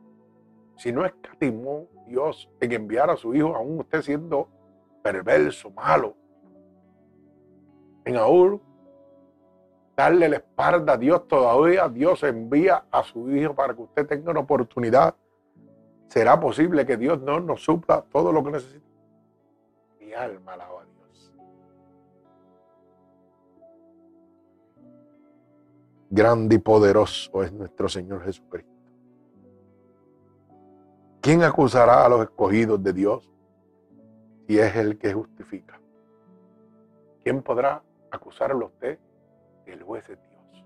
[0.77, 4.49] Si no escatimó Dios en enviar a su Hijo, aún usted siendo
[5.03, 6.17] perverso, malo,
[8.07, 8.63] en aún
[9.95, 14.31] darle la espalda a Dios todavía, Dios envía a su Hijo para que usted tenga
[14.31, 15.15] una oportunidad.
[16.09, 18.87] ¿Será posible que Dios no nos supla todo lo que necesita?
[20.01, 21.33] Mi alma alaba a Dios.
[26.11, 28.73] Grande y poderoso es nuestro Señor Jesucristo.
[31.21, 33.31] ¿Quién acusará a los escogidos de Dios
[34.47, 35.79] si es el que justifica?
[37.23, 38.99] ¿Quién podrá acusarlo a usted
[39.73, 40.65] el juez es Dios.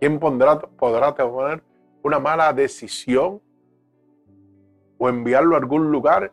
[0.00, 1.62] ¿Quién pondrá, podrá tomar
[2.06, 3.42] una mala decisión
[4.96, 6.32] o enviarlo a algún lugar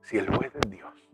[0.00, 1.10] si el juez es Dios?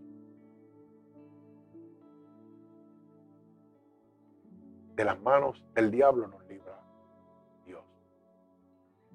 [4.94, 6.80] De las manos del diablo nos libra
[7.66, 7.82] Dios.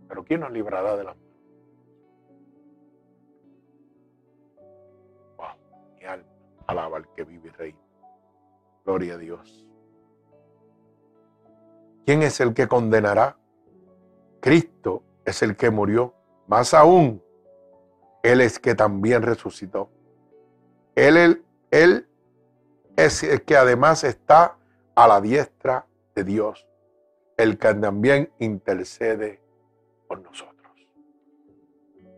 [0.10, 1.32] Pero ¿quién nos librará de las manos?
[5.38, 6.30] Wow, mi alma
[6.68, 7.76] alaba al que vive y.
[8.84, 9.66] Gloria a Dios.
[12.06, 13.41] ¿Quién es el que condenará?
[14.42, 16.14] Cristo es el que murió.
[16.48, 17.24] Más aún,
[18.24, 19.90] Él es que también resucitó.
[20.96, 22.08] Él, él,
[22.98, 24.58] es el que además está
[24.96, 26.68] a la diestra de Dios,
[27.38, 29.42] el que también intercede
[30.08, 30.52] por nosotros.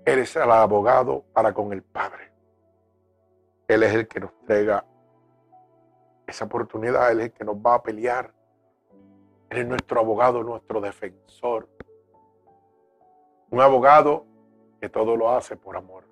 [0.06, 2.32] Él es el abogado para con el Padre.
[3.68, 4.86] Él es el que nos entrega
[6.28, 8.34] esa oportunidad Él es el que nos va a pelear.
[9.50, 11.70] Él es nuestro abogado, nuestro defensor.
[13.54, 14.26] Un abogado
[14.82, 16.06] que todo lo hace por amor.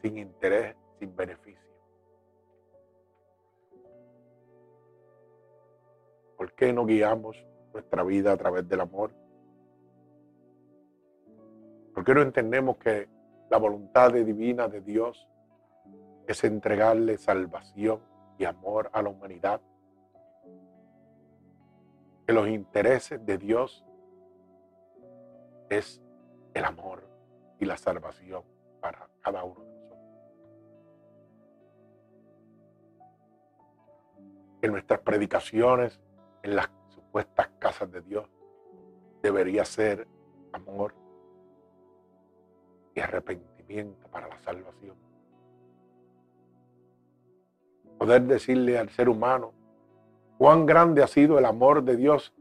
[0.00, 1.60] Sin interés, sin beneficio.
[6.38, 7.36] ¿Por qué no guiamos
[7.74, 9.12] nuestra vida a través del amor?
[11.94, 13.10] ¿Por qué no entendemos que
[13.50, 15.28] la voluntad divina de Dios
[16.26, 18.00] es entregarle salvación
[18.38, 19.60] y amor a la humanidad.
[22.26, 23.84] Que los intereses de Dios
[25.78, 26.00] es
[26.54, 27.02] el amor
[27.58, 28.42] y la salvación
[28.80, 29.98] para cada uno de nosotros.
[34.62, 36.00] En nuestras predicaciones,
[36.42, 38.28] en las supuestas casas de Dios,
[39.22, 40.06] debería ser
[40.52, 40.94] amor
[42.94, 45.02] y arrepentimiento para la salvación
[48.02, 49.52] poder decirle al ser humano
[50.36, 52.34] cuán grande ha sido el amor de Dios,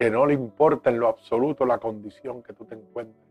[0.00, 3.22] que no le importa en lo absoluto la condición que tú te encuentres,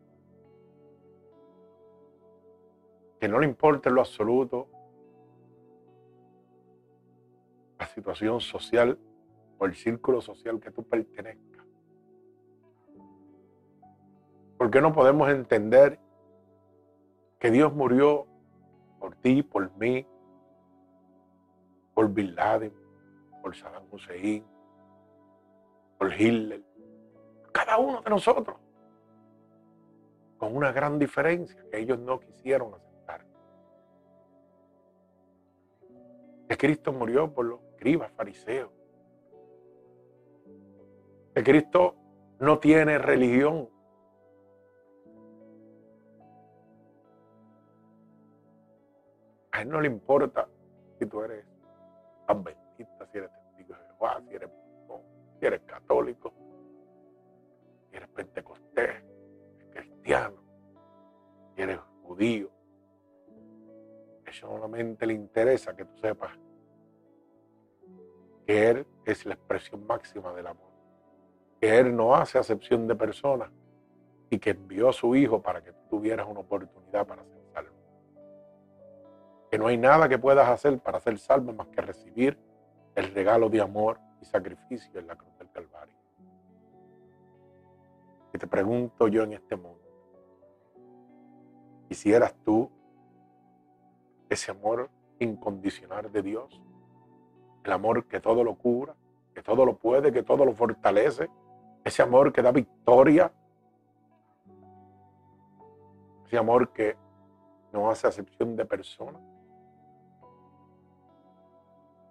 [3.19, 4.67] que no le importa en lo absoluto
[7.79, 8.99] la situación social
[9.57, 11.65] o el círculo social que tú pertenezcas.
[14.59, 15.99] Porque no podemos entender
[17.39, 18.27] que Dios murió
[18.99, 20.05] por ti, por mí,
[21.95, 22.73] por Bin Laden,
[23.41, 24.45] por Saddam Hussein,
[26.07, 26.63] Hitler,
[27.51, 28.57] cada uno de nosotros,
[30.37, 33.25] con una gran diferencia que ellos no quisieron aceptar.
[36.47, 38.71] Que Cristo murió por los escribas, fariseos.
[41.35, 41.95] Que Cristo
[42.39, 43.69] no tiene religión.
[49.51, 50.47] A él no le importa
[50.97, 51.45] si tú eres
[52.27, 54.49] adventista, si eres testigo de Jehová, si eres,
[55.39, 56.33] si eres católico,
[57.89, 59.03] si eres pentecostés,
[59.71, 60.41] cristiano,
[61.55, 62.49] si eres judío.
[64.25, 66.31] Eso solamente le interesa que tú sepas
[68.45, 70.69] que Él es la expresión máxima del amor.
[71.59, 73.49] Que Él no hace acepción de personas
[74.29, 77.75] y que envió a su Hijo para que tú tuvieras una oportunidad para ser salvo.
[79.49, 82.37] que no hay nada que puedas hacer para ser salvo más que recibir
[82.95, 85.95] el regalo de amor y sacrificio en la cruz del Calvario.
[88.33, 89.79] Y te pregunto yo en este mundo,
[91.87, 92.69] ¿quisieras tú
[94.29, 94.89] ese amor
[95.19, 96.61] incondicional de Dios?
[97.63, 98.95] El amor que todo lo cura,
[99.33, 101.29] que todo lo puede, que todo lo fortalece.
[101.83, 103.31] Ese amor que da victoria.
[106.25, 106.95] Ese amor que
[107.71, 109.21] no hace acepción de personas.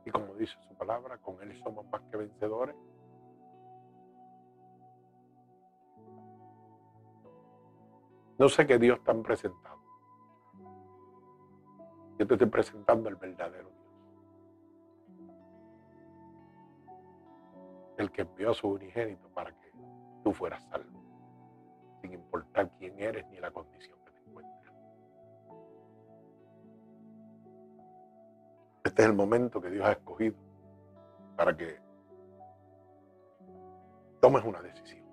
[0.09, 2.75] Y como dice su palabra, con Él somos más que vencedores.
[8.39, 9.77] No sé qué Dios han presentado.
[12.19, 13.85] Yo te estoy presentando el verdadero Dios.
[17.99, 19.71] El que envió a su unigénito para que
[20.25, 21.03] tú fueras salvo.
[22.01, 23.98] Sin importar quién eres ni la condición
[28.99, 30.35] Este es el momento que Dios ha escogido
[31.37, 31.79] para que
[34.21, 35.07] tomes una decisión.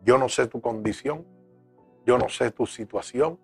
[0.00, 1.24] Yo no sé tu condición,
[2.04, 3.38] yo no sé tu situación,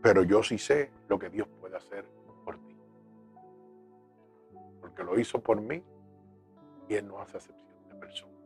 [0.00, 2.06] pero yo sí sé lo que Dios puede hacer
[2.44, 2.76] por ti.
[4.80, 5.82] Porque lo hizo por mí
[6.88, 8.38] y Él no hace excepción de persona.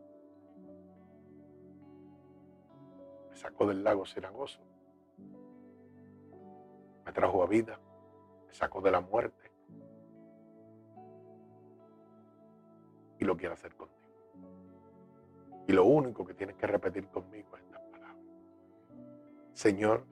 [3.29, 4.74] Me sacó del lago cenagoso.
[7.05, 7.79] Me trajo a vida.
[8.47, 9.51] Me sacó de la muerte.
[13.19, 13.95] Y lo quiere hacer contigo.
[15.67, 18.17] Y lo único que tienes que repetir conmigo es estas palabras.
[19.55, 20.05] Señor,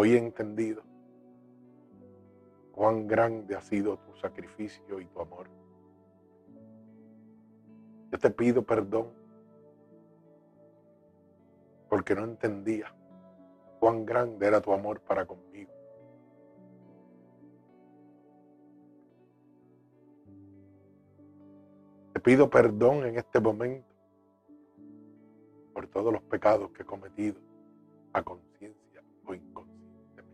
[0.00, 0.82] Hoy he entendido
[2.70, 5.48] cuán grande ha sido tu sacrificio y tu amor.
[8.12, 9.08] Yo te pido perdón
[11.88, 12.94] porque no entendía
[13.78, 15.72] cuán grande era tu amor para conmigo.
[22.12, 23.94] Te pido perdón en este momento
[25.72, 27.40] por todos los pecados que he cometido
[28.12, 30.24] a conciencia o inconsciencia.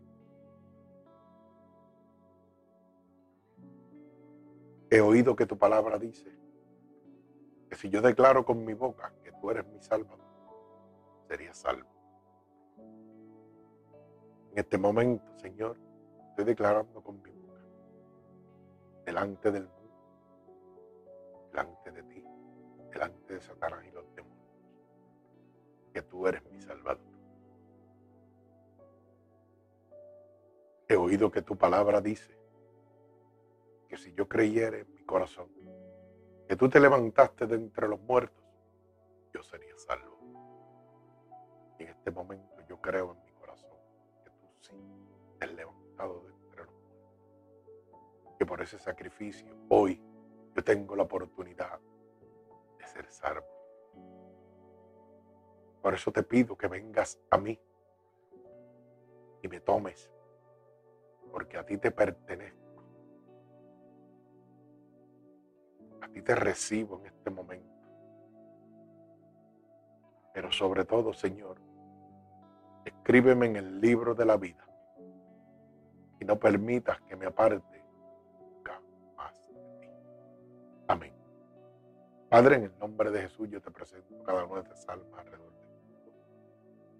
[4.89, 6.31] He oído que tu palabra dice
[7.69, 10.25] que si yo declaro con mi boca que tú eres mi salvador,
[11.27, 11.94] sería salvo.
[14.55, 15.75] En este momento, Señor,
[16.29, 17.59] estoy declarando con mi boca,
[19.05, 22.23] delante del mundo, delante de ti,
[22.89, 24.47] delante de Satanás y los demonios,
[25.93, 27.03] que tú eres mi salvador.
[30.87, 32.39] He oído que tu palabra dice
[33.89, 35.49] que si yo creyera en mi corazón
[36.47, 38.45] que tú te levantaste de entre los muertos,
[39.33, 40.17] yo sería salvo.
[41.77, 43.24] Y en este momento yo creo en
[45.41, 48.37] has levantado de entre los muertos.
[48.37, 50.01] Que por ese sacrificio hoy
[50.55, 51.79] yo tengo la oportunidad
[52.77, 53.45] de ser salvo.
[55.81, 57.59] Por eso te pido que vengas a mí
[59.41, 60.09] y me tomes,
[61.31, 62.65] porque a ti te pertenezco
[66.15, 67.75] y te recibo en este momento.
[70.33, 71.57] Pero sobre todo, Señor,
[72.85, 74.64] escríbeme en el libro de la vida
[76.25, 77.83] no permitas que me aparte
[78.39, 78.81] nunca
[79.15, 79.89] más de ti.
[80.87, 81.13] Amén.
[82.29, 85.53] Padre, en el nombre de Jesús yo te presento cada una de estas almas alrededor
[85.53, 86.13] del mundo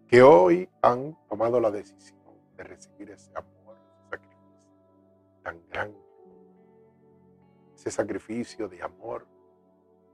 [0.07, 2.19] que hoy han tomado la decisión
[2.55, 4.61] de recibir ese amor, ese sacrificio
[5.43, 6.05] tan grande
[7.85, 9.27] ese sacrificio de amor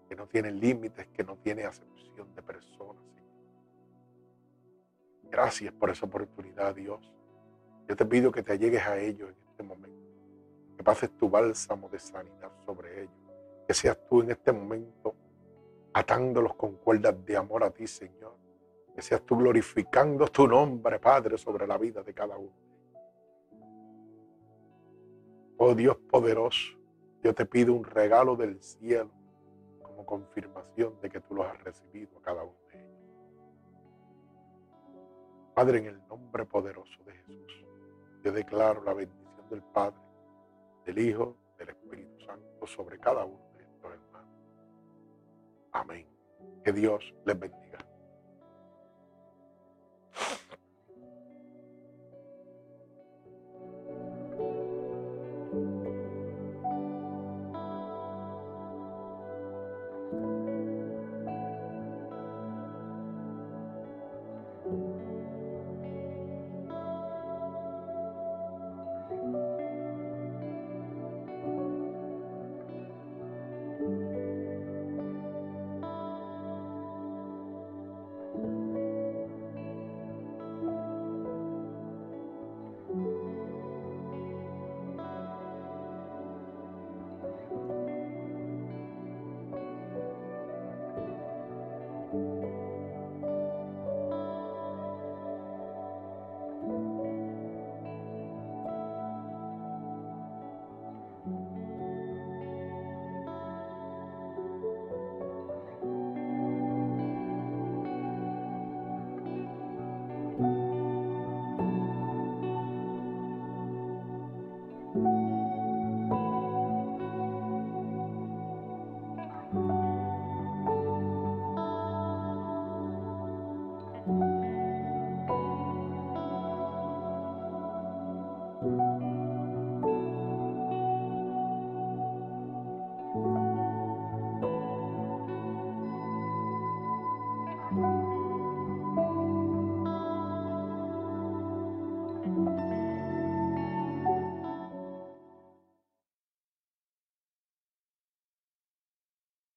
[0.09, 3.01] que no tiene límites, que no tiene acepción de personas.
[5.29, 7.13] Gracias por esa oportunidad, Dios.
[7.91, 10.07] Yo te pido que te llegues a ellos en este momento,
[10.77, 13.13] que pases tu bálsamo de sanidad sobre ellos,
[13.67, 15.13] que seas tú en este momento
[15.91, 18.37] atándolos con cuerdas de amor a ti, Señor,
[18.95, 22.53] que seas tú glorificando tu nombre, Padre, sobre la vida de cada uno.
[25.57, 26.79] Oh Dios poderoso,
[27.21, 29.11] yo te pido un regalo del cielo
[29.81, 32.91] como confirmación de que tú los has recibido a cada uno de ellos.
[35.53, 37.65] Padre, en el nombre poderoso de Jesús,
[38.23, 39.97] yo declaro la bendición del Padre,
[40.85, 44.35] del Hijo, del Espíritu Santo sobre cada uno de estos hermanos.
[45.71, 46.07] Amén.
[46.63, 47.70] Que Dios les bendiga.